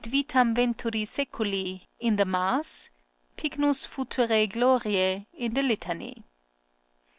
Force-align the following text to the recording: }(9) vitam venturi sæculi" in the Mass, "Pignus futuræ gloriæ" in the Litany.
}(9) 0.03 0.11
vitam 0.11 0.55
venturi 0.55 1.05
sæculi" 1.05 1.81
in 1.99 2.15
the 2.15 2.25
Mass, 2.25 2.89
"Pignus 3.37 3.85
futuræ 3.85 4.47
gloriæ" 4.51 5.27
in 5.33 5.53
the 5.53 5.61
Litany. 5.61 6.23